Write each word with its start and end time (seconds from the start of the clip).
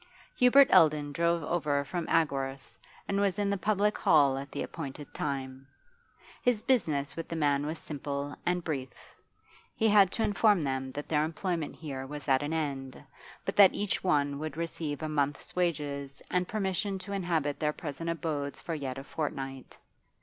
Hubert 0.33 0.67
Eldon 0.71 1.11
drove 1.11 1.43
over 1.43 1.85
from 1.85 2.07
Agworth, 2.07 2.75
and 3.07 3.21
was 3.21 3.37
in 3.37 3.51
the 3.51 3.55
Public 3.57 3.95
Hall 3.99 4.35
at 4.35 4.51
the 4.51 4.63
appointed 4.63 5.13
time. 5.13 5.67
His 6.41 6.63
business 6.63 7.15
with 7.15 7.27
the 7.27 7.35
men 7.35 7.67
was 7.67 7.77
simple 7.77 8.35
and 8.43 8.63
brief. 8.63 8.89
He 9.75 9.87
had 9.89 10.11
to 10.13 10.23
inform 10.23 10.63
them 10.63 10.91
that 10.93 11.07
their 11.07 11.23
employment 11.23 11.75
here 11.75 12.07
was 12.07 12.27
at 12.27 12.41
an 12.41 12.51
end, 12.51 13.03
but 13.45 13.55
that 13.57 13.75
each 13.75 14.03
one 14.03 14.39
would 14.39 14.57
receive 14.57 15.03
a 15.03 15.07
month's 15.07 15.55
wages 15.55 16.19
and 16.31 16.47
permission 16.47 16.97
to 16.97 17.13
inhabit 17.13 17.59
their 17.59 17.71
present 17.71 18.09
abodes 18.09 18.59
for 18.59 18.73
yet 18.73 18.97
a 18.97 19.03
fortnight. 19.03 19.77